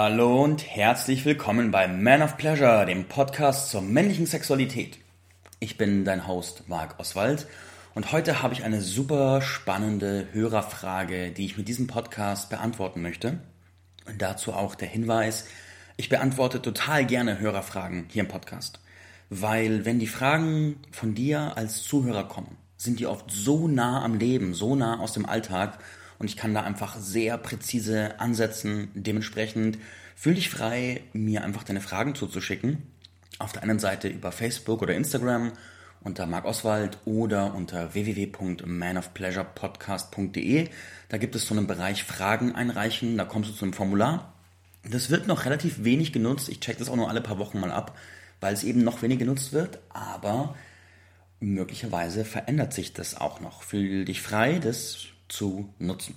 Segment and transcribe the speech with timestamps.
[0.00, 4.96] Hallo und herzlich willkommen bei Man of Pleasure, dem Podcast zur männlichen Sexualität.
[5.58, 7.48] Ich bin dein Host Marc Oswald
[7.96, 13.40] und heute habe ich eine super spannende Hörerfrage, die ich mit diesem Podcast beantworten möchte.
[14.06, 15.48] Und dazu auch der Hinweis,
[15.96, 18.78] ich beantworte total gerne Hörerfragen hier im Podcast,
[19.30, 24.14] weil wenn die Fragen von dir als Zuhörer kommen, sind die oft so nah am
[24.14, 25.80] Leben, so nah aus dem Alltag
[26.18, 28.90] und ich kann da einfach sehr präzise ansetzen.
[28.94, 29.78] Dementsprechend
[30.16, 32.82] fühl dich frei, mir einfach deine Fragen zuzuschicken.
[33.38, 35.52] Auf der einen Seite über Facebook oder Instagram
[36.00, 40.68] unter Marc Oswald oder unter www.manofpleasurepodcast.de.
[41.08, 44.34] Da gibt es so einen Bereich Fragen einreichen, da kommst du zu einem Formular.
[44.88, 46.48] Das wird noch relativ wenig genutzt.
[46.48, 47.96] Ich check das auch nur alle paar Wochen mal ab,
[48.40, 49.80] weil es eben noch wenig genutzt wird.
[49.90, 50.54] Aber
[51.40, 53.62] möglicherweise verändert sich das auch noch.
[53.62, 56.14] Fühl dich frei, das zu nutzen.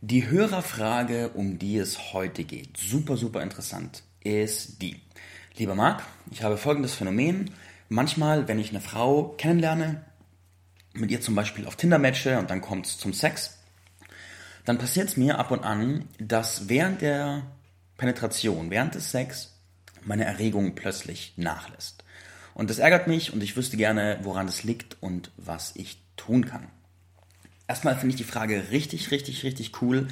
[0.00, 5.00] Die Hörerfrage, um die es heute geht, super, super interessant, ist die.
[5.56, 7.50] Lieber Marc, ich habe folgendes Phänomen.
[7.88, 10.04] Manchmal, wenn ich eine Frau kennenlerne,
[10.92, 13.58] mit ihr zum Beispiel auf Tinder matche und dann kommt es zum Sex,
[14.64, 17.42] dann passiert es mir ab und an, dass während der
[17.96, 19.54] Penetration, während des Sex,
[20.04, 22.04] meine Erregung plötzlich nachlässt.
[22.54, 26.46] Und das ärgert mich und ich wüsste gerne, woran es liegt und was ich tun
[26.46, 26.68] kann.
[27.66, 30.08] Erstmal finde ich die Frage richtig, richtig, richtig cool,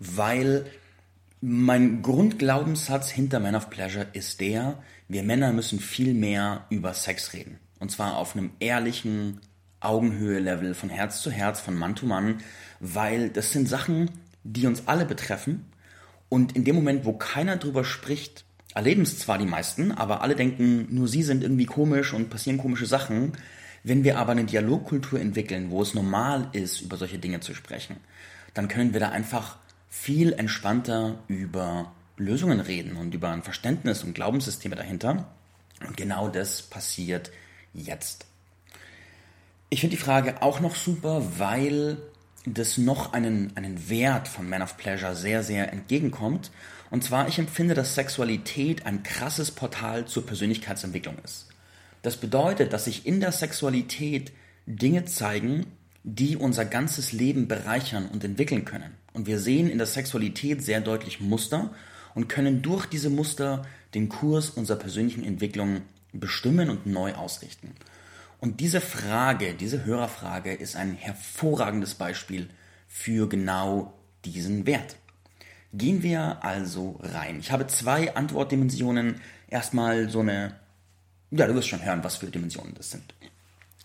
[0.00, 0.66] weil
[1.40, 7.32] mein Grundglaubenssatz hinter Man of Pleasure ist der, wir Männer müssen viel mehr über Sex
[7.32, 7.58] reden.
[7.78, 9.40] Und zwar auf einem ehrlichen
[9.80, 12.38] Augenhöhe-Level, von Herz zu Herz, von Mann zu Mann,
[12.80, 14.10] weil das sind Sachen,
[14.42, 15.66] die uns alle betreffen.
[16.28, 20.34] Und in dem Moment, wo keiner drüber spricht, erleben es zwar die meisten, aber alle
[20.34, 23.32] denken, nur sie sind irgendwie komisch und passieren komische Sachen.
[23.82, 27.96] Wenn wir aber eine Dialogkultur entwickeln, wo es normal ist, über solche Dinge zu sprechen,
[28.54, 34.14] dann können wir da einfach viel entspannter über Lösungen reden und über ein Verständnis und
[34.14, 35.28] Glaubenssysteme dahinter.
[35.86, 37.30] Und genau das passiert
[37.72, 38.26] jetzt.
[39.70, 41.98] Ich finde die Frage auch noch super, weil
[42.44, 46.50] das noch einen, einen Wert von Man of Pleasure sehr, sehr entgegenkommt.
[46.90, 51.47] Und zwar, ich empfinde, dass Sexualität ein krasses Portal zur Persönlichkeitsentwicklung ist.
[52.02, 54.32] Das bedeutet, dass sich in der Sexualität
[54.66, 55.66] Dinge zeigen,
[56.04, 58.94] die unser ganzes Leben bereichern und entwickeln können.
[59.12, 61.70] Und wir sehen in der Sexualität sehr deutlich Muster
[62.14, 65.82] und können durch diese Muster den Kurs unserer persönlichen Entwicklung
[66.12, 67.72] bestimmen und neu ausrichten.
[68.40, 72.48] Und diese Frage, diese Hörerfrage ist ein hervorragendes Beispiel
[72.86, 73.92] für genau
[74.24, 74.96] diesen Wert.
[75.74, 77.40] Gehen wir also rein.
[77.40, 79.20] Ich habe zwei Antwortdimensionen.
[79.50, 80.54] Erstmal so eine
[81.30, 83.14] ja, du wirst schon hören, was für Dimensionen das sind.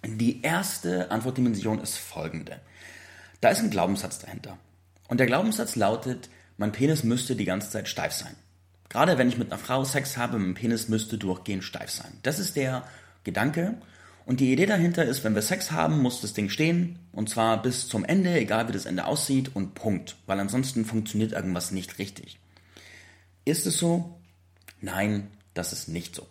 [0.06, 2.60] Die erste Antwortdimension ist folgende.
[3.42, 4.58] Da ist ein Glaubenssatz dahinter.
[5.08, 8.36] Und der Glaubenssatz lautet, mein Penis müsste die ganze Zeit steif sein.
[8.90, 12.20] Gerade wenn ich mit einer Frau Sex habe, mein Penis müsste durchgehend steif sein.
[12.24, 12.84] Das ist der
[13.24, 13.76] Gedanke.
[14.26, 17.00] Und die Idee dahinter ist, wenn wir Sex haben, muss das Ding stehen.
[17.12, 20.16] Und zwar bis zum Ende, egal wie das Ende aussieht und Punkt.
[20.26, 22.40] Weil ansonsten funktioniert irgendwas nicht richtig.
[23.46, 24.20] Ist es so?
[24.80, 26.28] Nein, das ist nicht so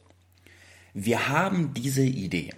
[0.94, 2.50] wir haben diese Idee.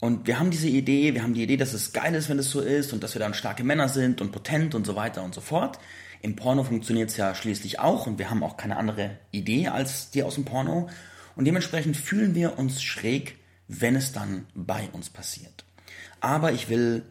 [0.00, 2.50] Und wir haben diese Idee, wir haben die Idee, dass es geil ist, wenn es
[2.50, 5.34] so ist und dass wir dann starke Männer sind und potent und so weiter und
[5.34, 5.78] so fort.
[6.22, 10.10] Im Porno funktioniert es ja schließlich auch und wir haben auch keine andere Idee als
[10.10, 10.88] die aus dem Porno.
[11.36, 13.38] Und dementsprechend fühlen wir uns schräg,
[13.68, 15.64] wenn es dann bei uns passiert.
[16.20, 17.04] Aber ich will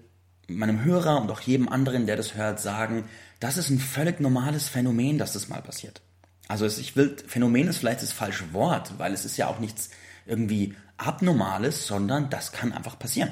[0.48, 3.06] meinem Hörer und auch jedem anderen, der das hört, sagen,
[3.40, 6.02] das ist ein völlig normales Phänomen, dass das mal passiert.
[6.48, 9.92] Also ich will, Phänomen ist vielleicht das falsche Wort, weil es ist ja auch nichts
[10.26, 13.32] irgendwie Abnormales, sondern das kann einfach passieren.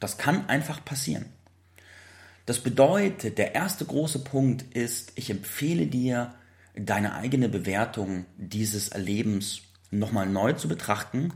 [0.00, 1.26] Das kann einfach passieren.
[2.46, 6.34] Das bedeutet, der erste große Punkt ist, ich empfehle dir,
[6.74, 11.32] deine eigene Bewertung dieses Erlebens nochmal neu zu betrachten.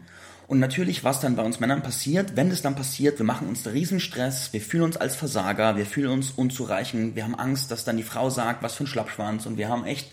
[0.46, 3.62] Und natürlich, was dann bei uns Männern passiert, wenn es dann passiert, wir machen uns
[3.62, 7.84] da Riesenstress, wir fühlen uns als Versager, wir fühlen uns unzureichend, wir haben Angst, dass
[7.84, 10.10] dann die Frau sagt, was für ein Schlappschwanz und wir haben echt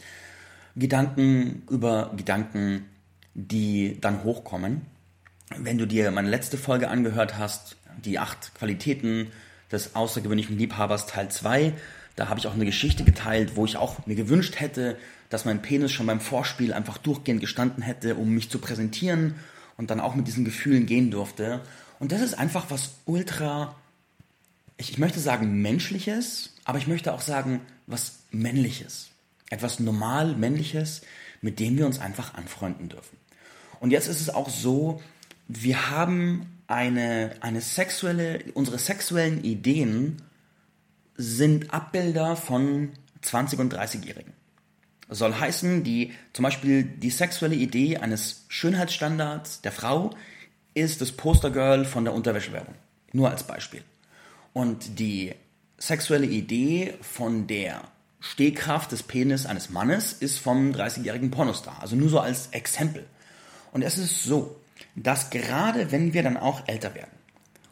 [0.75, 2.85] Gedanken über Gedanken,
[3.33, 4.81] die dann hochkommen.
[5.57, 9.27] Wenn du dir meine letzte Folge angehört hast, die acht Qualitäten
[9.71, 11.73] des außergewöhnlichen Liebhabers Teil 2,
[12.15, 14.97] da habe ich auch eine Geschichte geteilt, wo ich auch mir gewünscht hätte,
[15.29, 19.35] dass mein Penis schon beim Vorspiel einfach durchgehend gestanden hätte, um mich zu präsentieren
[19.77, 21.61] und dann auch mit diesen Gefühlen gehen durfte.
[21.99, 23.75] Und das ist einfach was ultra,
[24.77, 29.09] ich, ich möchte sagen menschliches, aber ich möchte auch sagen was männliches.
[29.49, 31.01] Etwas normal männliches,
[31.41, 33.17] mit dem wir uns einfach anfreunden dürfen.
[33.79, 35.01] Und jetzt ist es auch so,
[35.47, 40.21] wir haben eine, eine sexuelle, unsere sexuellen Ideen
[41.15, 42.91] sind Abbilder von
[43.23, 44.33] 20- und 30-Jährigen.
[45.09, 50.11] soll heißen, die, zum Beispiel die sexuelle Idee eines Schönheitsstandards der Frau
[50.73, 52.75] ist das Postergirl von der Unterwäschewerbung.
[53.11, 53.83] Nur als Beispiel.
[54.53, 55.33] Und die
[55.77, 57.81] sexuelle Idee von der
[58.21, 61.77] Stehkraft des Penis eines Mannes ist vom 30-jährigen Pornostar.
[61.81, 63.05] Also nur so als Exempel.
[63.73, 64.55] Und es ist so,
[64.95, 67.11] dass gerade wenn wir dann auch älter werden,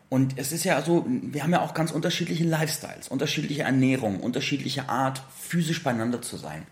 [0.10, 4.90] und es ist ja so, wir haben ja auch ganz unterschiedliche Lifestyles, unterschiedliche Ernährung, unterschiedliche
[4.90, 6.66] Art, physisch beieinander zu sein.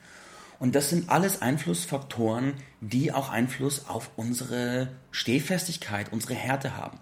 [0.58, 6.98] Und das sind alles Einflussfaktoren, die auch Einfluss auf unsere Stehfestigkeit, unsere Härte haben.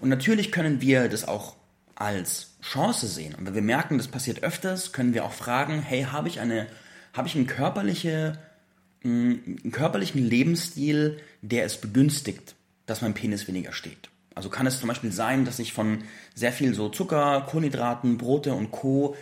[0.00, 1.56] Und natürlich können wir das auch
[1.96, 3.34] als Chance sehen.
[3.34, 6.68] Und wenn wir merken, das passiert öfters, können wir auch fragen, hey, habe ich eine,
[7.12, 8.38] habe ich eine körperliche,
[9.02, 9.32] mm,
[9.64, 12.54] einen körperlichen Lebensstil, der es begünstigt,
[12.84, 14.10] dass mein Penis weniger steht?
[14.34, 16.04] Also kann es zum Beispiel sein, dass ich von
[16.34, 19.16] sehr viel so Zucker, Kohlenhydraten, Brote und Co.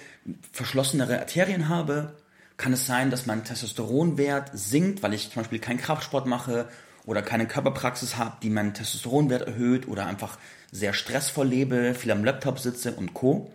[0.50, 2.16] verschlossenere Arterien habe?
[2.56, 6.68] Kann es sein, dass mein Testosteronwert sinkt, weil ich zum Beispiel keinen Kraftsport mache
[7.06, 10.38] oder keine Körperpraxis habe, die meinen Testosteronwert erhöht oder einfach
[10.72, 13.50] sehr stressvoll lebe, viel am Laptop sitze und Co.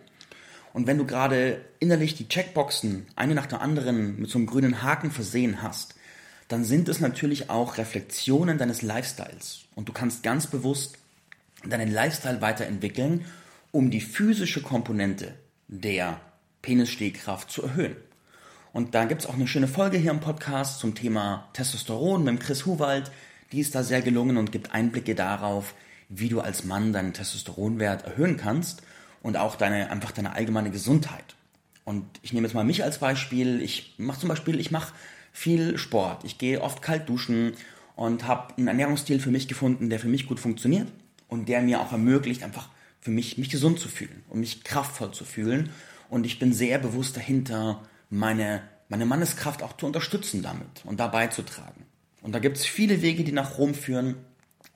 [0.72, 4.82] Und wenn du gerade innerlich die Checkboxen eine nach der anderen mit so einem grünen
[4.82, 5.94] Haken versehen hast,
[6.48, 9.66] dann sind es natürlich auch Reflexionen deines Lifestyles.
[9.74, 10.98] Und du kannst ganz bewusst
[11.64, 13.24] deinen Lifestyle weiterentwickeln,
[13.72, 15.34] um die physische Komponente
[15.68, 16.20] der
[16.62, 17.96] Penisstehkraft zu erhöhen.
[18.72, 22.40] Und da gibt es auch eine schöne Folge hier im Podcast zum Thema Testosteron mit
[22.40, 23.10] Chris Huwald.
[23.52, 25.74] Die ist da sehr gelungen und gibt Einblicke darauf,
[26.08, 28.82] wie du als Mann deinen Testosteronwert erhöhen kannst
[29.22, 31.36] und auch deine, einfach deine allgemeine Gesundheit.
[31.84, 33.62] Und ich nehme jetzt mal mich als Beispiel.
[33.62, 34.92] Ich mache zum Beispiel, ich mache
[35.32, 36.24] viel Sport.
[36.24, 37.54] Ich gehe oft kalt duschen
[37.96, 40.88] und habe einen Ernährungsstil für mich gefunden, der für mich gut funktioniert
[41.28, 42.68] und der mir auch ermöglicht, einfach
[43.00, 45.70] für mich, mich gesund zu fühlen und mich kraftvoll zu fühlen.
[46.08, 51.28] Und ich bin sehr bewusst dahinter, meine, meine Manneskraft auch zu unterstützen damit und dabei
[51.28, 51.86] zu tragen.
[52.22, 54.16] Und da gibt es viele Wege, die nach Rom führen.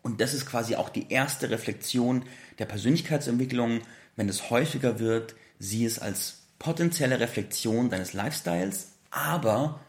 [0.02, 2.24] Und das ist quasi auch die erste Reflexion
[2.58, 3.80] der Persönlichkeitsentwicklung.
[4.16, 9.80] Wenn es häufiger wird, sieh es als potenzielle Reflexion deines Lifestyles, aber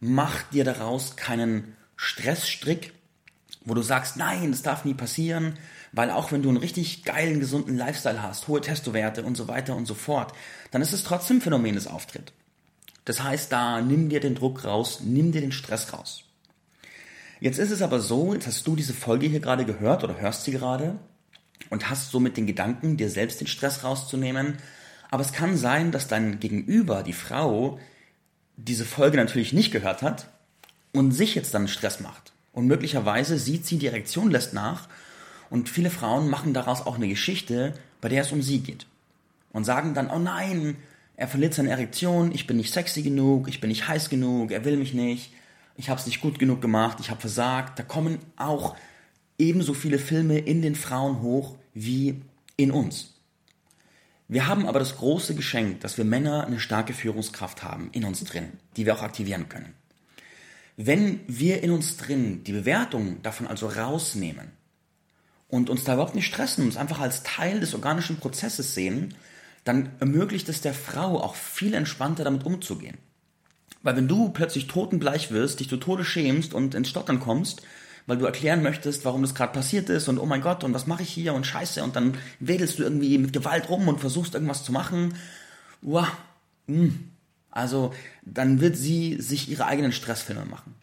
[0.00, 2.92] mach dir daraus keinen Stressstrick,
[3.64, 5.58] wo du sagst, nein, das darf nie passieren,
[5.92, 9.74] weil auch wenn du einen richtig geilen, gesunden Lifestyle hast, hohe Testowerte und so weiter
[9.74, 10.32] und so fort,
[10.70, 12.32] dann ist es trotzdem Phänomen des Auftritt.
[13.04, 16.24] Das heißt, da nimm dir den Druck raus, nimm dir den Stress raus.
[17.44, 20.44] Jetzt ist es aber so, jetzt hast du diese Folge hier gerade gehört oder hörst
[20.44, 20.98] sie gerade
[21.68, 24.56] und hast somit den Gedanken, dir selbst den Stress rauszunehmen.
[25.10, 27.78] Aber es kann sein, dass dein Gegenüber, die Frau,
[28.56, 30.30] diese Folge natürlich nicht gehört hat
[30.94, 32.32] und sich jetzt dann Stress macht.
[32.54, 34.88] Und möglicherweise sieht sie, die Erektion lässt nach
[35.50, 38.86] und viele Frauen machen daraus auch eine Geschichte, bei der es um sie geht.
[39.52, 40.78] Und sagen dann, oh nein,
[41.18, 44.64] er verliert seine Erektion, ich bin nicht sexy genug, ich bin nicht heiß genug, er
[44.64, 45.30] will mich nicht,
[45.76, 47.78] ich habe es nicht gut genug gemacht, ich habe versagt.
[47.78, 48.76] Da kommen auch
[49.38, 52.20] ebenso viele Filme in den Frauen hoch wie
[52.56, 53.14] in uns.
[54.28, 58.24] Wir haben aber das große Geschenk, dass wir Männer eine starke Führungskraft haben in uns
[58.24, 59.74] drin, die wir auch aktivieren können.
[60.76, 64.50] Wenn wir in uns drin die Bewertung davon also rausnehmen
[65.48, 69.14] und uns da überhaupt nicht stressen, uns einfach als Teil des organischen Prozesses sehen,
[69.64, 72.98] dann ermöglicht es der Frau auch viel entspannter damit umzugehen.
[73.84, 77.62] Weil wenn du plötzlich totenbleich wirst, dich zu Tode schämst und ins Stottern kommst,
[78.06, 80.86] weil du erklären möchtest, warum das gerade passiert ist und oh mein Gott und was
[80.86, 84.34] mache ich hier und scheiße und dann wedelst du irgendwie mit Gewalt rum und versuchst
[84.34, 85.14] irgendwas zu machen,
[85.82, 86.08] uah,
[86.66, 86.92] mh.
[87.50, 90.74] also dann wird sie sich ihre eigenen Stressfilme machen.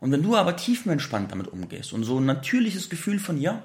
[0.00, 3.62] Und wenn du aber tiefenentspannt damit umgehst und so ein natürliches Gefühl von, ja,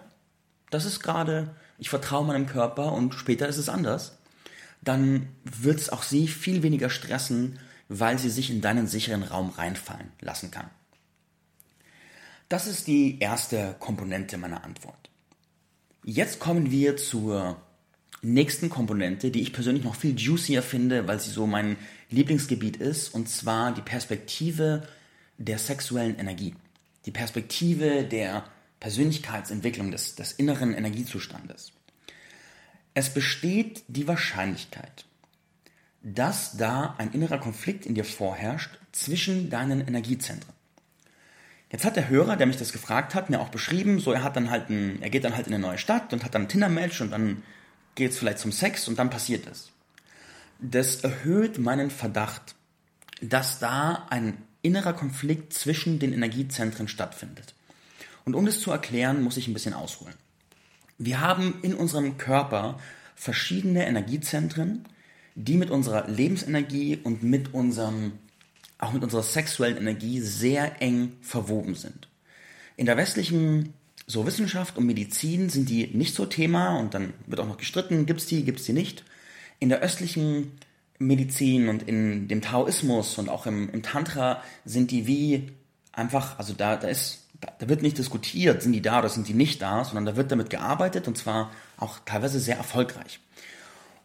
[0.69, 4.17] das ist gerade, ich vertraue meinem Körper und später ist es anders,
[4.81, 9.49] dann wird es auch sie viel weniger stressen, weil sie sich in deinen sicheren Raum
[9.49, 10.69] reinfallen lassen kann.
[12.47, 15.09] Das ist die erste Komponente meiner Antwort.
[16.03, 17.61] Jetzt kommen wir zur
[18.21, 21.77] nächsten Komponente, die ich persönlich noch viel juicier finde, weil sie so mein
[22.09, 24.87] Lieblingsgebiet ist, und zwar die Perspektive
[25.37, 26.55] der sexuellen Energie.
[27.05, 28.45] Die Perspektive der
[28.79, 31.71] Persönlichkeitsentwicklung, des, des inneren Energiezustandes.
[32.93, 35.05] Es besteht die Wahrscheinlichkeit,
[36.01, 40.53] dass da ein innerer Konflikt in dir vorherrscht zwischen deinen Energiezentren.
[41.71, 44.35] Jetzt hat der Hörer, der mich das gefragt hat, mir auch beschrieben, so er hat
[44.35, 46.49] dann halt ein, er geht dann halt in eine neue Stadt und hat dann ein
[46.49, 47.43] Tinder-Match und dann
[47.95, 49.71] geht es vielleicht zum Sex und dann passiert es.
[50.59, 52.55] Das erhöht meinen Verdacht,
[53.21, 57.53] dass da ein innerer Konflikt zwischen den Energiezentren stattfindet.
[58.25, 60.15] Und um das zu erklären, muss ich ein bisschen ausholen.
[60.97, 62.79] Wir haben in unserem Körper
[63.15, 64.85] verschiedene Energiezentren,
[65.43, 68.13] die mit unserer Lebensenergie und mit unserem
[68.77, 72.07] auch mit unserer sexuellen Energie sehr eng verwoben sind.
[72.77, 73.73] In der westlichen
[74.07, 78.05] so Wissenschaft und Medizin sind die nicht so Thema und dann wird auch noch gestritten,
[78.05, 79.03] gibt es die, gibt es die nicht.
[79.59, 80.53] In der östlichen
[80.97, 85.51] Medizin und in dem Taoismus und auch im, im Tantra sind die wie
[85.91, 89.27] einfach, also da, da ist, da, da wird nicht diskutiert, sind die da oder sind
[89.27, 93.19] die nicht da, sondern da wird damit gearbeitet und zwar auch teilweise sehr erfolgreich.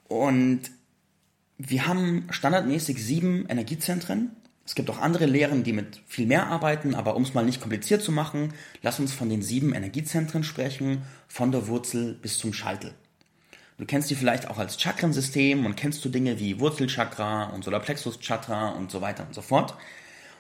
[0.08, 0.70] Und
[1.58, 4.32] wir haben standardmäßig sieben Energiezentren.
[4.66, 7.60] Es gibt auch andere Lehren, die mit viel mehr arbeiten, aber um es mal nicht
[7.60, 12.52] kompliziert zu machen, lass uns von den sieben Energiezentren sprechen, von der Wurzel bis zum
[12.52, 12.94] Scheitel.
[13.76, 18.70] Du kennst die vielleicht auch als Chakrensystem und kennst du Dinge wie Wurzelchakra und Solarplexus-Chakra
[18.70, 19.76] und so weiter und so fort.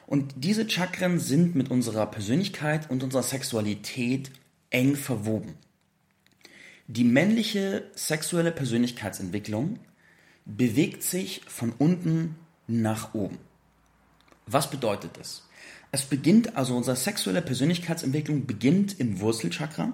[0.06, 4.30] Und diese Chakren sind mit unserer Persönlichkeit und unserer Sexualität
[4.70, 5.54] eng verwoben.
[6.86, 9.78] Die männliche sexuelle Persönlichkeitsentwicklung
[10.44, 12.36] bewegt sich von unten
[12.66, 13.38] nach oben.
[14.46, 15.48] Was bedeutet das?
[15.90, 19.92] Es beginnt, also unsere sexuelle Persönlichkeitsentwicklung beginnt im Wurzelchakra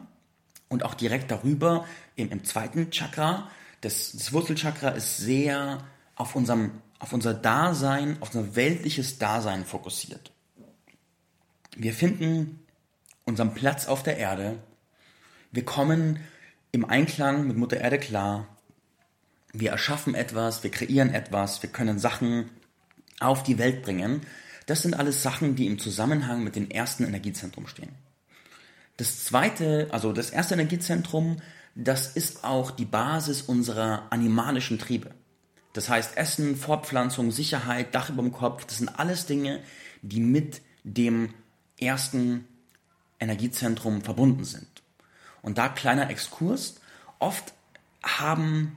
[0.68, 1.84] und auch direkt darüber
[2.16, 3.50] im, im zweiten Chakra.
[3.82, 10.32] Das, das Wurzelchakra ist sehr auf, unserem, auf unser Dasein, auf unser weltliches Dasein fokussiert.
[11.76, 12.60] Wir finden
[13.24, 14.58] unseren Platz auf der Erde.
[15.52, 16.20] Wir kommen
[16.72, 18.46] im Einklang mit Mutter Erde klar.
[19.52, 22.50] Wir erschaffen etwas, wir kreieren etwas, wir können Sachen
[23.18, 24.22] auf die Welt bringen.
[24.66, 27.94] Das sind alles Sachen, die im Zusammenhang mit dem ersten Energiezentrum stehen.
[28.96, 31.38] Das zweite, also das erste Energiezentrum,
[31.74, 35.12] das ist auch die Basis unserer animalischen Triebe.
[35.72, 39.60] Das heißt Essen, Fortpflanzung, Sicherheit, Dach über dem Kopf, das sind alles Dinge,
[40.02, 41.32] die mit dem
[41.80, 42.46] ersten
[43.18, 44.82] Energiezentrum verbunden sind.
[45.42, 46.80] Und da kleiner Exkurs,
[47.18, 47.54] oft
[48.02, 48.76] haben,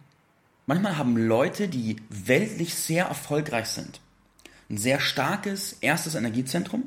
[0.65, 3.99] manchmal haben Leute, die weltlich sehr erfolgreich sind,
[4.69, 6.83] ein sehr starkes erstes Energiezentrum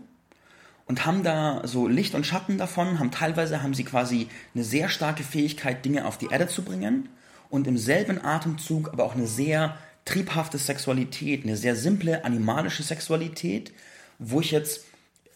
[0.87, 4.89] und haben da so Licht und Schatten davon, haben teilweise haben sie quasi eine sehr
[4.89, 7.09] starke Fähigkeit, Dinge auf die Erde zu bringen
[7.51, 13.73] und im selben Atemzug aber auch eine sehr triebhafte Sexualität, eine sehr simple animalische Sexualität,
[14.19, 14.85] wo ich jetzt,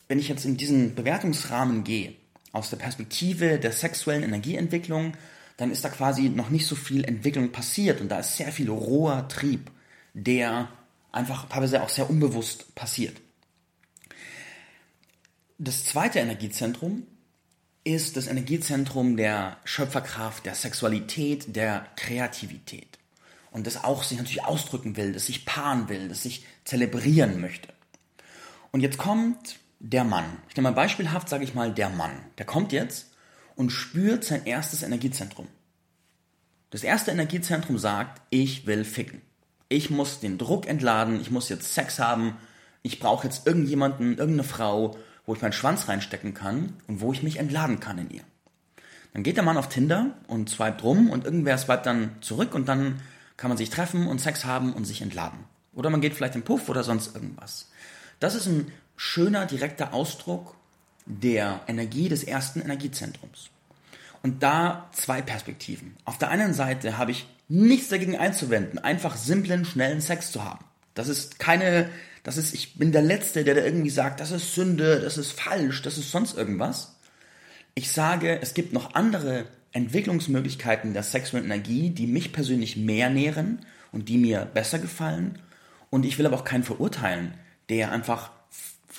[0.08, 2.14] wenn ich jetzt in diesen Bewertungsrahmen gehe,
[2.52, 5.12] aus der Perspektive der sexuellen Energieentwicklung,
[5.60, 8.70] dann ist da quasi noch nicht so viel Entwicklung passiert und da ist sehr viel
[8.70, 9.70] roher Trieb,
[10.14, 10.68] der
[11.12, 13.20] einfach teilweise auch sehr unbewusst passiert.
[15.58, 17.06] Das zweite Energiezentrum
[17.84, 22.98] ist das Energiezentrum der Schöpferkraft, der Sexualität, der Kreativität.
[23.50, 27.68] Und das auch sich natürlich ausdrücken will, das sich paaren will, das sich zelebrieren möchte.
[28.70, 30.38] Und jetzt kommt der Mann.
[30.48, 32.12] Ich nehme mal beispielhaft, sage ich mal, der Mann.
[32.38, 33.09] Der kommt jetzt
[33.60, 35.46] und spürt sein erstes Energiezentrum.
[36.70, 39.20] Das erste Energiezentrum sagt, ich will ficken.
[39.68, 42.38] Ich muss den Druck entladen, ich muss jetzt Sex haben,
[42.80, 47.22] ich brauche jetzt irgendjemanden, irgendeine Frau, wo ich meinen Schwanz reinstecken kann und wo ich
[47.22, 48.22] mich entladen kann in ihr.
[49.12, 52.66] Dann geht der Mann auf Tinder und swipet rum und irgendwer swipet dann zurück und
[52.66, 53.02] dann
[53.36, 55.40] kann man sich treffen und Sex haben und sich entladen.
[55.74, 57.70] Oder man geht vielleicht im Puff oder sonst irgendwas.
[58.20, 60.56] Das ist ein schöner, direkter Ausdruck
[61.10, 63.50] der Energie des ersten Energiezentrums.
[64.22, 65.96] Und da zwei Perspektiven.
[66.04, 70.64] Auf der einen Seite habe ich nichts dagegen einzuwenden, einfach simplen, schnellen Sex zu haben.
[70.94, 71.90] Das ist keine
[72.22, 75.32] das ist, ich bin der Letzte, der da irgendwie sagt, das ist Sünde, das ist
[75.32, 76.96] falsch, das ist sonst irgendwas.
[77.74, 83.64] Ich sage, es gibt noch andere Entwicklungsmöglichkeiten der sexuellen Energie, die mich persönlich mehr nähren
[83.92, 85.38] und die mir besser gefallen.
[85.88, 87.34] Und ich will aber auch keinen verurteilen,
[87.68, 88.30] der einfach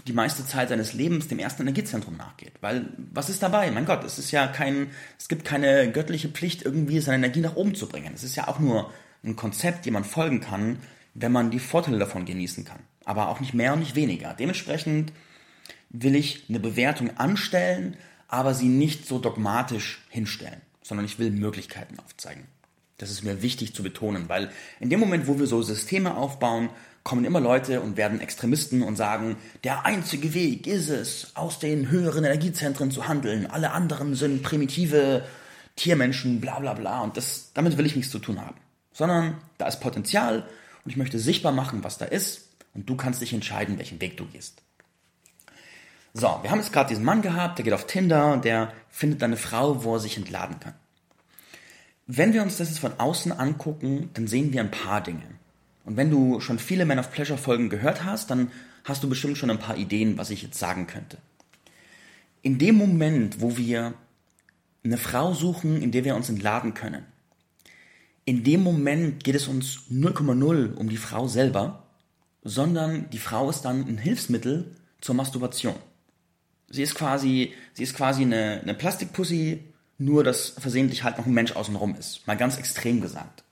[0.07, 2.53] die meiste Zeit seines Lebens dem ersten Energiezentrum nachgeht.
[2.61, 3.69] Weil, was ist dabei?
[3.71, 4.89] Mein Gott, es ist ja kein,
[5.19, 8.11] es gibt keine göttliche Pflicht, irgendwie seine Energie nach oben zu bringen.
[8.13, 8.91] Es ist ja auch nur
[9.23, 10.79] ein Konzept, dem man folgen kann,
[11.13, 14.33] wenn man die Vorteile davon genießen kann aber auch nicht mehr und nicht weniger.
[14.33, 15.11] Dementsprechend
[15.89, 21.99] will ich eine Bewertung anstellen, aber sie nicht so dogmatisch hinstellen, sondern ich will Möglichkeiten
[21.99, 22.45] aufzeigen.
[22.97, 26.69] Das ist mir wichtig zu betonen, weil in dem Moment, wo wir so Systeme aufbauen,
[27.03, 31.89] kommen immer Leute und werden Extremisten und sagen, der einzige Weg ist es, aus den
[31.89, 33.47] höheren Energiezentren zu handeln.
[33.47, 35.23] Alle anderen sind primitive
[35.75, 37.01] Tiermenschen, bla bla bla.
[37.01, 38.55] Und das, damit will ich nichts zu tun haben.
[38.93, 40.45] Sondern da ist Potenzial
[40.83, 44.17] und ich möchte sichtbar machen, was da ist und du kannst dich entscheiden, welchen Weg
[44.17, 44.61] du gehst.
[46.13, 49.23] So, wir haben jetzt gerade diesen Mann gehabt, der geht auf Tinder und der findet
[49.23, 50.73] eine Frau, wo er sich entladen kann.
[52.05, 55.23] Wenn wir uns das jetzt von außen angucken, dann sehen wir ein paar Dinge.
[55.85, 58.51] Und wenn du schon viele Man of Pleasure Folgen gehört hast, dann
[58.83, 61.17] hast du bestimmt schon ein paar Ideen, was ich jetzt sagen könnte.
[62.41, 63.93] In dem Moment, wo wir
[64.83, 67.05] eine Frau suchen, in der wir uns entladen können,
[68.25, 71.83] in dem Moment geht es uns 0,0 um die Frau selber,
[72.43, 75.75] sondern die Frau ist dann ein Hilfsmittel zur Masturbation.
[76.69, 79.59] Sie ist quasi, sie ist quasi eine, eine Plastikpussy,
[79.97, 82.25] nur dass versehentlich halt noch ein Mensch außenrum ist.
[82.27, 83.43] Mal ganz extrem gesagt.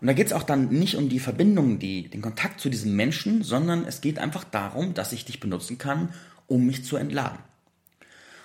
[0.00, 2.94] Und da geht es auch dann nicht um die Verbindung, die, den Kontakt zu diesem
[2.94, 6.10] Menschen, sondern es geht einfach darum, dass ich dich benutzen kann,
[6.46, 7.38] um mich zu entladen.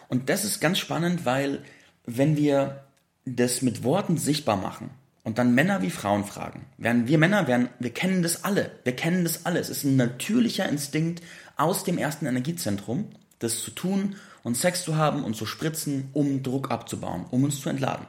[0.07, 1.63] Und das ist ganz spannend, weil
[2.05, 2.83] wenn wir
[3.25, 4.89] das mit Worten sichtbar machen
[5.24, 8.95] und dann Männer wie Frauen fragen, werden wir Männer werden, wir kennen das alle, wir
[8.95, 9.60] kennen das alle.
[9.60, 11.24] Es ist ein natürlicher Instinkt
[11.55, 16.43] aus dem ersten Energiezentrum, das zu tun und Sex zu haben und zu spritzen, um
[16.43, 18.05] Druck abzubauen, um uns zu entladen.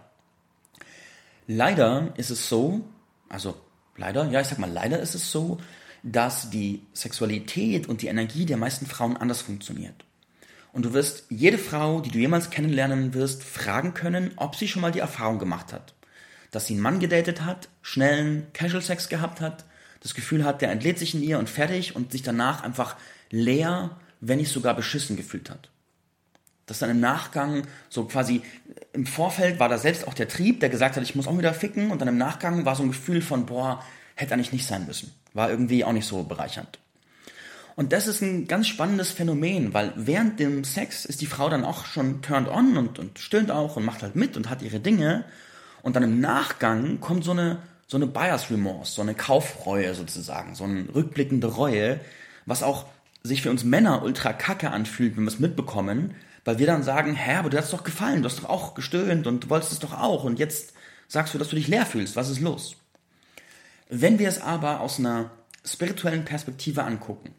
[1.47, 2.85] Leider ist es so,
[3.29, 3.55] also
[3.97, 5.59] leider, ja, ich sag mal, leider ist es so,
[6.03, 10.05] dass die Sexualität und die Energie der meisten Frauen anders funktioniert.
[10.73, 14.83] Und du wirst jede Frau, die du jemals kennenlernen wirst, fragen können, ob sie schon
[14.83, 15.95] mal die Erfahrung gemacht hat.
[16.51, 19.65] Dass sie einen Mann gedatet hat, schnellen Casual Sex gehabt hat,
[20.01, 22.97] das Gefühl hat, der entlädt sich in ihr und fertig und sich danach einfach
[23.31, 25.71] leer, wenn nicht sogar beschissen gefühlt hat.
[26.67, 28.43] Dass dann im Nachgang so quasi
[28.93, 31.53] im Vorfeld war da selbst auch der Trieb, der gesagt hat, ich muss auch wieder
[31.53, 33.83] ficken und dann im Nachgang war so ein Gefühl von, boah,
[34.15, 35.13] hätte eigentlich nicht sein müssen.
[35.35, 36.79] War irgendwie auch nicht so bereichernd.
[37.77, 41.65] Und das ist ein ganz spannendes Phänomen, weil während dem Sex ist die Frau dann
[41.65, 44.79] auch schon turned on und, und stöhnt auch und macht halt mit und hat ihre
[44.79, 45.25] Dinge.
[45.83, 50.55] Und dann im Nachgang kommt so eine, so eine Bias Remorse, so eine Kaufreue sozusagen,
[50.55, 51.99] so eine rückblickende Reue,
[52.47, 52.87] was auch
[53.25, 57.15] sich für uns Männer ultra kacke anfühlt, wenn wir es mitbekommen, weil wir dann sagen,
[57.15, 59.79] hä, aber du hast doch gefallen, du hast doch auch gestöhnt und du wolltest es
[59.79, 60.75] doch auch und jetzt
[61.09, 62.77] sagst du, dass du dich leer fühlst, was ist los?
[63.89, 65.31] Wenn wir es aber aus einer
[65.65, 67.35] spirituellen Perspektive angucken,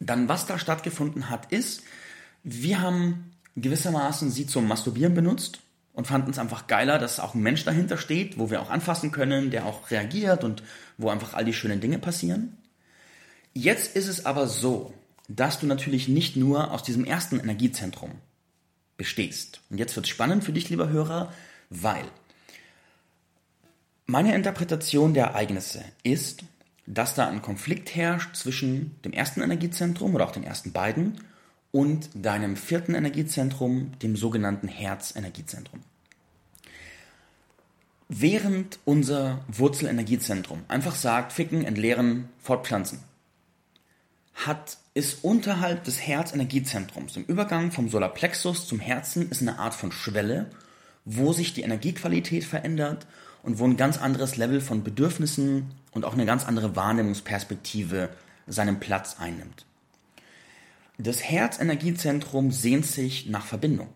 [0.00, 1.82] dann was da stattgefunden hat, ist,
[2.42, 5.60] wir haben gewissermaßen sie zum Masturbieren benutzt
[5.92, 9.12] und fanden es einfach geiler, dass auch ein Mensch dahinter steht, wo wir auch anfassen
[9.12, 10.62] können, der auch reagiert und
[10.98, 12.58] wo einfach all die schönen Dinge passieren.
[13.54, 14.92] Jetzt ist es aber so,
[15.28, 18.12] dass du natürlich nicht nur aus diesem ersten Energiezentrum
[18.96, 19.60] bestehst.
[19.70, 21.32] Und jetzt wird es spannend für dich, lieber Hörer,
[21.70, 22.04] weil
[24.06, 26.44] meine Interpretation der Ereignisse ist,
[26.86, 31.20] dass da ein Konflikt herrscht zwischen dem ersten Energiezentrum oder auch den ersten beiden
[31.72, 35.80] und deinem vierten Energiezentrum, dem sogenannten Herzenergiezentrum.
[38.08, 43.00] Während unser Wurzelenergiezentrum einfach sagt, ficken, entleeren, fortpflanzen,
[44.36, 49.92] hat, ist unterhalb des Herzenergiezentrums, im Übergang vom Solarplexus zum Herzen, ist eine Art von
[49.92, 50.50] Schwelle,
[51.04, 53.06] wo sich die Energiequalität verändert
[53.42, 58.10] und wo ein ganz anderes Level von Bedürfnissen und auch eine ganz andere Wahrnehmungsperspektive
[58.46, 59.64] seinen Platz einnimmt.
[60.98, 63.88] Das Herzenergiezentrum sehnt sich nach Verbindung.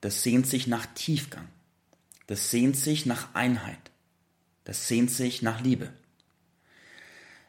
[0.00, 1.46] Das sehnt sich nach Tiefgang.
[2.26, 3.78] Das sehnt sich nach Einheit.
[4.64, 5.90] Das sehnt sich nach Liebe.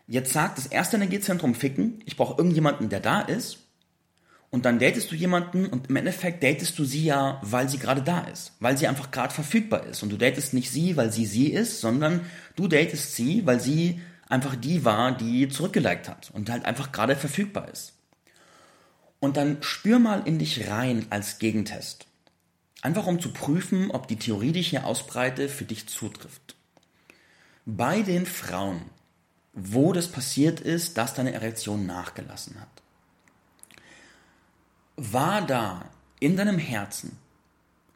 [0.08, 3.60] Jetzt sagt das erste Energiezentrum Ficken, ich brauche irgendjemanden, der da ist.
[4.50, 8.02] Und dann datest du jemanden und im Endeffekt datest du sie ja, weil sie gerade
[8.02, 10.04] da ist, weil sie einfach gerade verfügbar ist.
[10.04, 12.22] Und du datest nicht sie, weil sie sie ist, sondern
[12.56, 17.18] du datest sie, weil sie einfach die war, die zurückgeliked hat und halt einfach gerade
[17.18, 17.94] verfügbar ist.
[19.20, 22.06] Und dann spür mal in dich rein als Gegentest.
[22.82, 26.56] Einfach um zu prüfen, ob die Theorie, die ich hier ausbreite, für dich zutrifft.
[27.66, 28.82] Bei den Frauen,
[29.60, 32.70] wo das passiert ist, dass deine Erektion nachgelassen hat.
[34.96, 35.90] War da
[36.20, 37.18] in deinem Herzen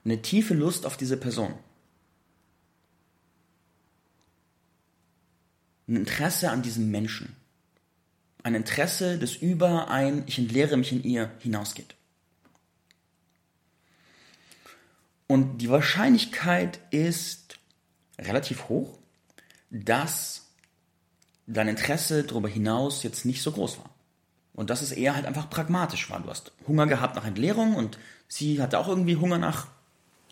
[0.04, 1.54] eine tiefe Lust auf diese Person?
[5.88, 7.36] Ein Interesse an diesem Menschen?
[8.42, 11.96] Ein Interesse, das über ein Ich entleere mich in ihr hinausgeht?
[15.28, 17.60] Und die Wahrscheinlichkeit ist
[18.18, 18.98] relativ hoch,
[19.70, 20.51] dass
[21.48, 23.90] dein Interesse darüber hinaus jetzt nicht so groß war.
[24.54, 26.20] Und dass es eher halt einfach pragmatisch war.
[26.20, 29.68] Du hast Hunger gehabt nach Entleerung und sie hatte auch irgendwie Hunger nach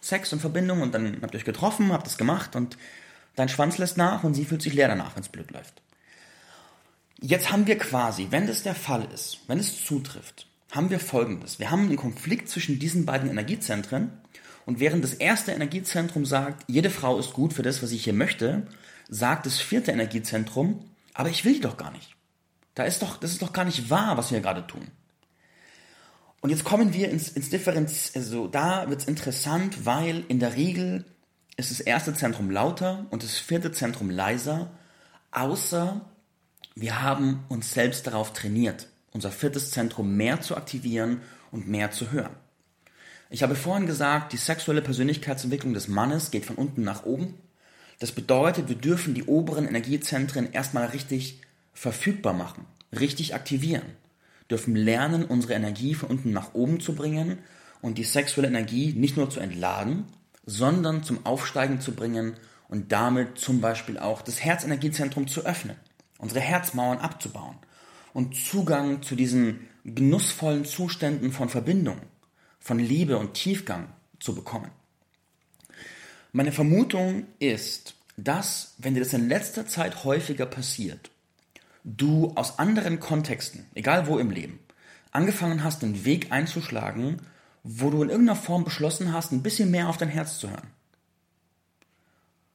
[0.02, 2.78] Sex und Verbindung und dann habt ihr euch getroffen, habt es gemacht und
[3.36, 5.82] dein Schwanz lässt nach und sie fühlt sich leer danach, wenn es blöd läuft.
[7.22, 11.60] Jetzt haben wir quasi, wenn das der Fall ist, wenn es zutrifft, haben wir folgendes.
[11.60, 14.12] Wir haben einen Konflikt zwischen diesen beiden Energiezentren
[14.66, 18.14] und während das erste Energiezentrum sagt, jede Frau ist gut für das, was ich hier
[18.14, 18.68] möchte,
[19.10, 20.86] sagt das vierte Energiezentrum,
[21.20, 22.16] aber ich will die doch gar nicht.
[22.76, 24.88] Da ist doch, das ist doch gar nicht wahr, was wir gerade tun.
[26.40, 30.56] Und jetzt kommen wir ins, ins Differenz, also da wird es interessant, weil in der
[30.56, 31.04] Regel
[31.58, 34.72] ist das erste Zentrum lauter und das vierte Zentrum leiser,
[35.32, 36.00] außer
[36.76, 41.20] wir haben uns selbst darauf trainiert, unser viertes Zentrum mehr zu aktivieren
[41.52, 42.38] und mehr zu hören.
[43.30, 47.34] Ich habe vorhin gesagt, die sexuelle Persönlichkeitsentwicklung des Mannes geht von unten nach oben
[48.00, 51.42] das bedeutet, wir dürfen die oberen Energiezentren erstmal richtig
[51.74, 52.66] verfügbar machen.
[52.92, 53.86] richtig aktivieren,
[54.50, 57.38] dürfen lernen, unsere Energie von unten nach oben zu bringen
[57.82, 60.06] und die sexuelle Energie nicht nur zu entladen,
[60.44, 62.34] sondern zum Aufsteigen zu bringen
[62.68, 65.76] und damit zum Beispiel auch das Herzenergiezentrum zu öffnen,
[66.18, 67.58] unsere Herzmauern abzubauen
[68.14, 72.00] und Zugang zu diesen genussvollen Zuständen von Verbindung,
[72.60, 74.72] von Liebe und Tiefgang zu bekommen.
[76.32, 81.10] Meine Vermutung ist, dass, wenn dir das in letzter Zeit häufiger passiert,
[81.84, 84.60] du aus anderen Kontexten, egal wo im Leben,
[85.12, 87.22] angefangen hast, einen Weg einzuschlagen,
[87.64, 90.68] wo du in irgendeiner Form beschlossen hast, ein bisschen mehr auf dein Herz zu hören.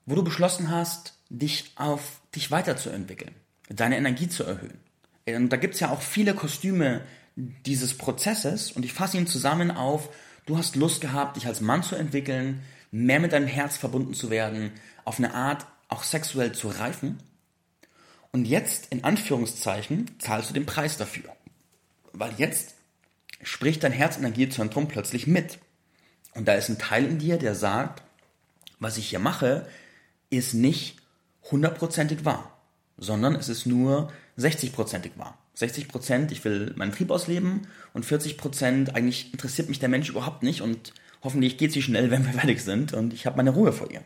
[0.06, 3.34] Wo du beschlossen hast, dich auf dich weiterzuentwickeln,
[3.68, 4.78] deine Energie zu erhöhen.
[5.26, 7.00] Und da gibt es ja auch viele Kostüme
[7.36, 10.10] dieses Prozesses und ich fasse ihn zusammen auf,
[10.46, 12.62] du hast Lust gehabt, dich als Mann zu entwickeln,
[12.94, 14.70] mehr mit deinem Herz verbunden zu werden,
[15.04, 17.20] auf eine Art auch sexuell zu reifen.
[18.30, 21.34] Und jetzt, in Anführungszeichen, zahlst du den Preis dafür.
[22.12, 22.74] Weil jetzt
[23.42, 25.58] spricht dein Herzenergiezentrum plötzlich mit.
[26.34, 28.04] Und da ist ein Teil in dir, der sagt,
[28.78, 29.66] was ich hier mache,
[30.30, 30.98] ist nicht
[31.50, 32.56] hundertprozentig wahr,
[32.96, 35.36] sondern es ist nur 60-prozentig wahr.
[35.54, 40.08] 60 Prozent, ich will meinen Trieb ausleben und 40 Prozent, eigentlich interessiert mich der Mensch
[40.08, 40.92] überhaupt nicht und
[41.24, 44.02] hoffentlich geht sie schnell, wenn wir fertig sind und ich habe meine Ruhe vor ihr.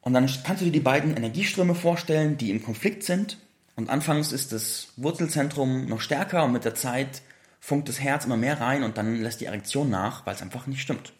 [0.00, 3.38] Und dann kannst du dir die beiden Energieströme vorstellen, die im Konflikt sind.
[3.76, 7.22] Und anfangs ist das Wurzelzentrum noch stärker und mit der Zeit
[7.60, 10.66] funkt das Herz immer mehr rein und dann lässt die Erektion nach, weil es einfach
[10.66, 11.12] nicht stimmt.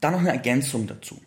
[0.00, 1.22] Dann noch eine Ergänzung dazu.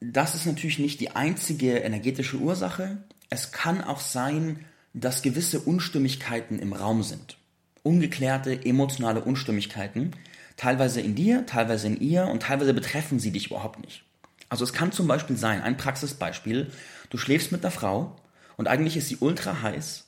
[0.00, 3.04] Das ist natürlich nicht die einzige energetische Ursache.
[3.30, 7.38] Es kann auch sein, dass gewisse Unstimmigkeiten im Raum sind
[7.82, 10.12] ungeklärte emotionale Unstimmigkeiten,
[10.56, 14.04] teilweise in dir, teilweise in ihr und teilweise betreffen sie dich überhaupt nicht.
[14.48, 16.70] Also es kann zum Beispiel sein, ein Praxisbeispiel,
[17.10, 18.16] du schläfst mit einer Frau
[18.56, 20.04] und eigentlich ist sie ultra heiß,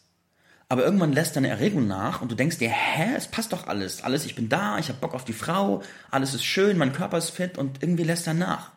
[0.68, 4.02] aber irgendwann lässt deine Erregung nach und du denkst dir, hä, es passt doch alles,
[4.02, 7.18] alles, ich bin da, ich habe Bock auf die Frau, alles ist schön, mein Körper
[7.18, 8.72] ist fit und irgendwie lässt er nach.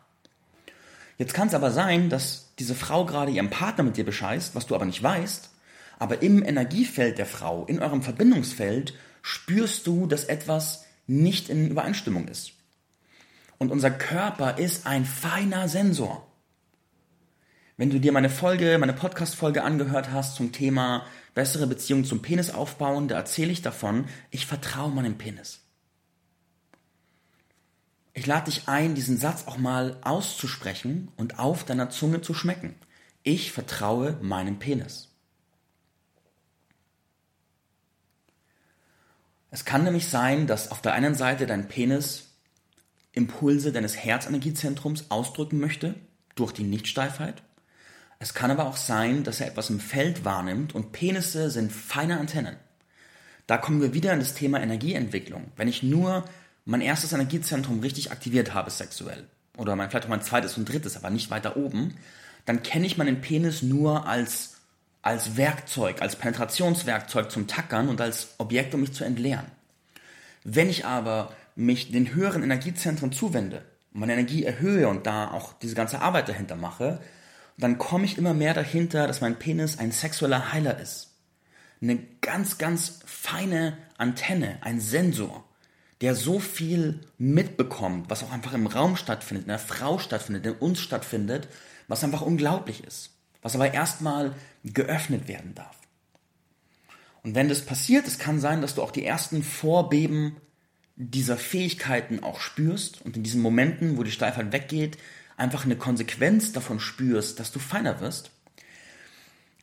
[1.18, 4.66] Jetzt kann es aber sein, dass diese Frau gerade ihrem Partner mit dir bescheißt, was
[4.66, 5.50] du aber nicht weißt,
[5.98, 12.28] aber im Energiefeld der Frau, in eurem Verbindungsfeld, spürst du, dass etwas nicht in Übereinstimmung
[12.28, 12.52] ist.
[13.58, 16.24] Und unser Körper ist ein feiner Sensor.
[17.76, 22.50] Wenn du dir meine Folge, meine Podcast-Folge angehört hast zum Thema bessere Beziehung zum Penis
[22.50, 25.60] aufbauen, da erzähle ich davon, ich vertraue meinem Penis.
[28.14, 32.74] Ich lade dich ein, diesen Satz auch mal auszusprechen und auf deiner Zunge zu schmecken.
[33.22, 35.07] Ich vertraue meinem Penis.
[39.50, 42.28] Es kann nämlich sein, dass auf der einen Seite dein Penis
[43.12, 45.94] Impulse deines Herzenergiezentrums ausdrücken möchte
[46.34, 47.42] durch die Nichtsteifheit.
[48.20, 52.18] Es kann aber auch sein, dass er etwas im Feld wahrnimmt und Penisse sind feine
[52.18, 52.56] Antennen.
[53.46, 55.52] Da kommen wir wieder in das Thema Energieentwicklung.
[55.56, 56.24] Wenn ich nur
[56.64, 60.96] mein erstes Energiezentrum richtig aktiviert habe sexuell oder mein, vielleicht auch mein zweites und drittes,
[60.96, 61.96] aber nicht weiter oben,
[62.44, 64.57] dann kenne ich meinen Penis nur als
[65.02, 69.46] als Werkzeug, als Penetrationswerkzeug zum Tackern und als Objekt, um mich zu entleeren.
[70.44, 75.74] Wenn ich aber mich den höheren Energiezentren zuwende, meine Energie erhöhe und da auch diese
[75.74, 77.00] ganze Arbeit dahinter mache,
[77.56, 81.08] dann komme ich immer mehr dahinter, dass mein Penis ein sexueller Heiler ist.
[81.80, 85.44] Eine ganz, ganz feine Antenne, ein Sensor,
[86.00, 90.52] der so viel mitbekommt, was auch einfach im Raum stattfindet, in der Frau stattfindet, in
[90.52, 91.48] uns stattfindet,
[91.88, 95.76] was einfach unglaublich ist was aber erstmal geöffnet werden darf.
[97.22, 100.36] Und wenn das passiert, es kann sein, dass du auch die ersten Vorbeben
[100.96, 104.98] dieser Fähigkeiten auch spürst und in diesen Momenten, wo die Steifheit weggeht,
[105.36, 108.30] einfach eine Konsequenz davon spürst, dass du feiner wirst.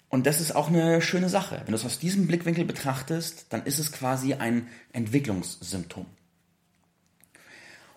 [0.10, 1.62] Und das ist auch eine schöne Sache.
[1.66, 6.06] Wenn du es aus diesem Blickwinkel betrachtest, dann ist es quasi ein Entwicklungssymptom.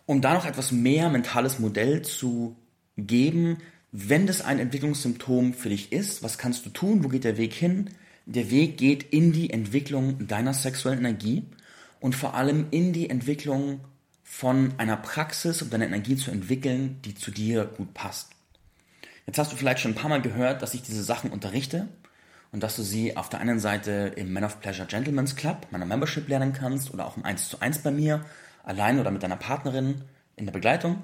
[0.05, 2.57] Um da noch etwas mehr mentales Modell zu
[2.97, 3.59] geben,
[3.93, 7.05] wenn das ein Entwicklungssymptom für dich ist, was kannst du tun?
[7.05, 7.91] Wo geht der Weg hin?
[8.27, 11.45] Der Weg geht in die Entwicklung deiner sexuellen Energie
[12.01, 13.81] und vor allem in die Entwicklung
[14.23, 18.31] von einer Praxis, um deine Energie zu entwickeln, die zu dir gut passt.
[19.27, 21.89] Jetzt hast du vielleicht schon ein paar Mal gehört, dass ich diese Sachen unterrichte
[22.53, 25.87] und dass du sie auf der einen Seite im Man of Pleasure Gentleman's Club, meiner
[25.87, 28.25] Membership, lernen kannst oder auch im 1 zu 1 bei mir,
[28.65, 30.03] allein oder mit deiner Partnerin
[30.37, 31.03] in der Begleitung.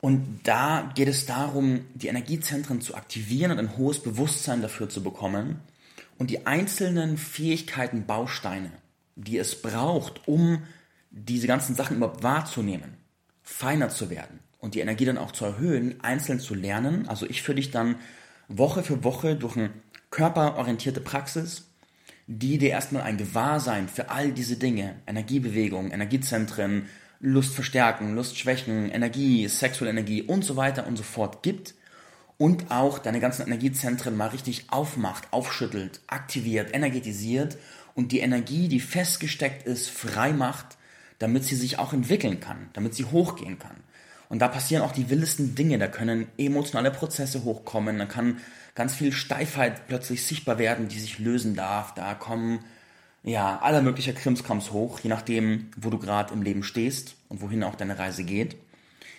[0.00, 5.02] Und da geht es darum, die Energiezentren zu aktivieren und ein hohes Bewusstsein dafür zu
[5.02, 5.60] bekommen
[6.18, 8.72] und die einzelnen Fähigkeiten, Bausteine,
[9.16, 10.62] die es braucht, um
[11.10, 12.96] diese ganzen Sachen überhaupt wahrzunehmen,
[13.42, 17.08] feiner zu werden und die Energie dann auch zu erhöhen, einzeln zu lernen.
[17.08, 17.96] Also ich führe dich dann
[18.48, 19.70] Woche für Woche durch eine
[20.10, 21.66] körperorientierte Praxis,
[22.26, 26.86] die dir erstmal ein Gewahrsein für all diese Dinge, Energiebewegung, Energiezentren,
[27.20, 31.74] Lust verstärken, Lust schwächen, Energie, sexuelle Energie und so weiter und so fort gibt
[32.38, 37.58] und auch deine ganzen Energiezentren mal richtig aufmacht, aufschüttelt, aktiviert, energetisiert
[37.94, 40.78] und die Energie, die festgesteckt ist, frei macht,
[41.18, 43.76] damit sie sich auch entwickeln kann, damit sie hochgehen kann.
[44.30, 48.38] Und da passieren auch die wildesten Dinge, da können emotionale Prozesse hochkommen, da kann
[48.74, 52.60] ganz viel Steifheit plötzlich sichtbar werden, die sich lösen darf, da kommen
[53.22, 57.62] ja aller möglicher Krimskrams hoch, je nachdem, wo du gerade im Leben stehst und wohin
[57.62, 58.56] auch deine Reise geht.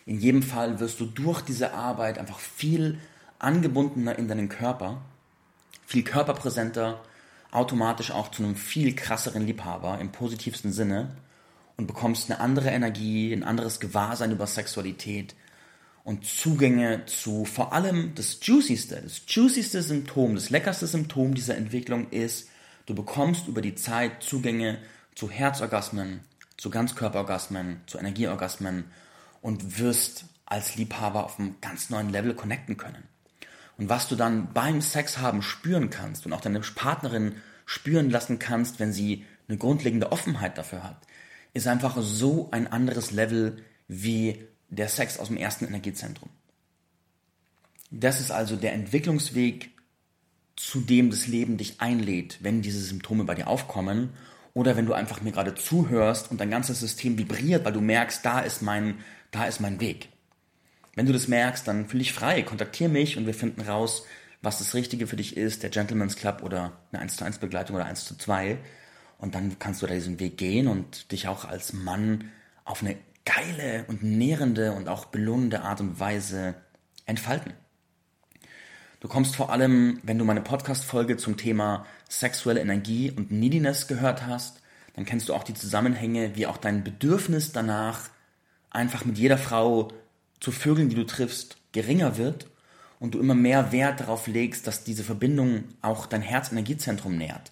[0.05, 2.99] In jedem Fall wirst du durch diese Arbeit einfach viel
[3.39, 5.01] angebundener in deinen Körper,
[5.85, 7.01] viel körperpräsenter,
[7.51, 11.15] automatisch auch zu einem viel krasseren Liebhaber im positivsten Sinne
[11.77, 15.35] und bekommst eine andere Energie, ein anderes Gewahrsein über Sexualität
[16.03, 22.09] und Zugänge zu vor allem das juicyste, das juicyste Symptom, das leckerste Symptom dieser Entwicklung
[22.09, 22.49] ist,
[22.85, 24.79] du bekommst über die Zeit Zugänge
[25.15, 26.21] zu Herzorgasmen,
[26.57, 28.85] zu Ganzkörperorgasmen, zu Energieorgasmen
[29.41, 33.03] und wirst als Liebhaber auf einem ganz neuen Level connecten können.
[33.77, 38.37] Und was du dann beim Sex haben spüren kannst und auch deine Partnerin spüren lassen
[38.37, 40.97] kannst, wenn sie eine grundlegende Offenheit dafür hat,
[41.53, 46.29] ist einfach so ein anderes Level wie der Sex aus dem ersten Energiezentrum.
[47.89, 49.71] Das ist also der Entwicklungsweg,
[50.55, 54.09] zu dem das Leben dich einlädt, wenn diese Symptome bei dir aufkommen
[54.53, 58.25] oder wenn du einfach mir gerade zuhörst und dein ganzes System vibriert, weil du merkst,
[58.25, 58.95] da ist mein,
[59.31, 60.09] da ist mein Weg.
[60.95, 64.05] Wenn du das merkst, dann fühl dich frei, kontaktiere mich und wir finden raus,
[64.41, 67.75] was das Richtige für dich ist, der Gentleman's Club oder eine 1 zu 1 Begleitung
[67.75, 68.57] oder 1 zu 2.
[69.19, 72.31] Und dann kannst du da diesen Weg gehen und dich auch als Mann
[72.65, 76.55] auf eine geile und nährende und auch belohnende Art und Weise
[77.05, 77.53] entfalten.
[79.01, 84.27] Du kommst vor allem, wenn du meine Podcast-Folge zum Thema sexuelle Energie und Neediness gehört
[84.27, 84.61] hast,
[84.93, 88.09] dann kennst du auch die Zusammenhänge, wie auch dein Bedürfnis danach
[88.69, 89.87] einfach mit jeder Frau
[90.39, 92.45] zu Vögeln, die du triffst, geringer wird
[92.99, 97.51] und du immer mehr Wert darauf legst, dass diese Verbindung auch dein Herzenergiezentrum nährt.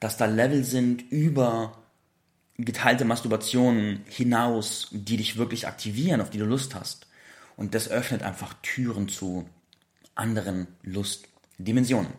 [0.00, 1.78] Dass da Level sind über
[2.56, 7.06] geteilte Masturbationen hinaus, die dich wirklich aktivieren, auf die du Lust hast.
[7.56, 9.48] Und das öffnet einfach Türen zu
[10.18, 12.12] anderen Lustdimensionen.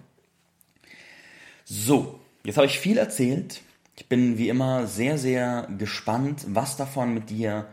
[1.65, 3.61] So, jetzt habe ich viel erzählt.
[3.95, 7.67] Ich bin wie immer sehr, sehr gespannt, was davon mit dir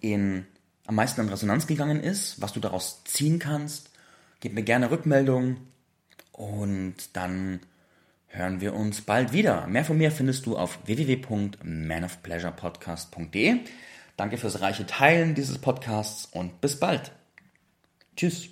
[0.00, 0.46] in
[0.86, 3.90] am meisten in Resonanz gegangen ist, was du daraus ziehen kannst.
[4.40, 5.58] Gib mir gerne Rückmeldung
[6.32, 7.60] und dann
[8.26, 9.66] hören wir uns bald wieder.
[9.66, 13.60] Mehr von mir findest du auf www.manofpleasurepodcast.de.
[14.16, 17.12] Danke fürs reiche Teilen dieses Podcasts und bis bald.
[18.16, 18.51] Tschüss.